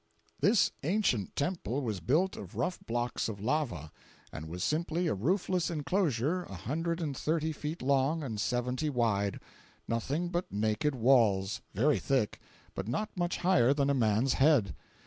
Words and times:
This 0.39 0.71
ancient 0.81 1.35
temple 1.35 1.83
was 1.83 1.99
built 1.99 2.35
of 2.35 2.55
rough 2.55 2.79
blocks 2.87 3.29
of 3.29 3.39
lava, 3.39 3.91
and 4.33 4.47
was 4.49 4.63
simply 4.63 5.05
a 5.05 5.13
roofless 5.13 5.69
inclosure 5.69 6.41
a 6.45 6.55
hundred 6.55 6.99
and 6.99 7.15
thirty 7.15 7.51
feet 7.51 7.83
long 7.83 8.23
and 8.23 8.41
seventy 8.41 8.89
wide—nothing 8.89 10.29
but 10.29 10.51
naked 10.51 10.95
walls, 10.95 11.61
very 11.75 11.99
thick, 11.99 12.39
but 12.73 12.87
not 12.87 13.15
much 13.15 13.37
higher 13.37 13.75
than 13.75 13.91
a 13.91 13.93
man's 13.93 14.33
head. 14.33 14.73